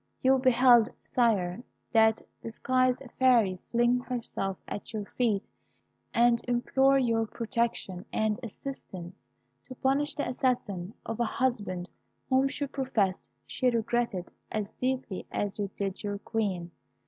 You 0.23 0.39
beheld, 0.39 0.89
Sire, 1.03 1.61
that 1.91 2.25
disguised 2.41 3.03
Fairy 3.19 3.59
fling 3.71 3.99
herself 3.99 4.57
at 4.67 4.93
your 4.93 5.05
feet, 5.05 5.43
and 6.11 6.41
implore 6.47 6.97
your 6.97 7.27
protection 7.27 8.05
and 8.11 8.39
assistance 8.41 9.13
to 9.67 9.75
punish 9.75 10.15
the 10.15 10.27
assassin 10.27 10.95
of 11.05 11.19
a 11.19 11.25
husband 11.25 11.87
whom 12.29 12.47
she 12.47 12.65
professed 12.65 13.29
she 13.45 13.69
regretted 13.69 14.31
as 14.51 14.71
deeply 14.81 15.27
as 15.31 15.59
you 15.59 15.69
did 15.75 16.01
your 16.01 16.17
Queen. 16.17 16.71